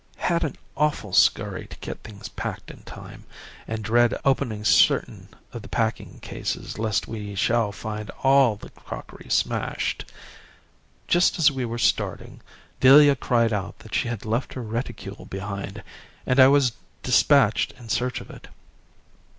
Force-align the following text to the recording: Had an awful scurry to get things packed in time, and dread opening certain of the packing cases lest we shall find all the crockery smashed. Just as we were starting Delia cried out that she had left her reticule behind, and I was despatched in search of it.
Had 0.17 0.43
an 0.43 0.55
awful 0.75 1.13
scurry 1.13 1.67
to 1.67 1.77
get 1.77 1.99
things 2.01 2.27
packed 2.27 2.71
in 2.71 2.81
time, 2.81 3.23
and 3.67 3.83
dread 3.83 4.19
opening 4.25 4.65
certain 4.65 5.29
of 5.53 5.61
the 5.61 5.67
packing 5.67 6.19
cases 6.21 6.79
lest 6.79 7.07
we 7.07 7.35
shall 7.35 7.71
find 7.71 8.09
all 8.23 8.55
the 8.55 8.71
crockery 8.71 9.27
smashed. 9.29 10.11
Just 11.07 11.37
as 11.37 11.51
we 11.51 11.65
were 11.65 11.77
starting 11.77 12.41
Delia 12.79 13.15
cried 13.15 13.53
out 13.53 13.77
that 13.77 13.93
she 13.93 14.07
had 14.07 14.25
left 14.25 14.53
her 14.55 14.63
reticule 14.63 15.25
behind, 15.25 15.83
and 16.25 16.39
I 16.39 16.47
was 16.47 16.71
despatched 17.03 17.73
in 17.73 17.87
search 17.89 18.21
of 18.21 18.31
it. 18.31 18.47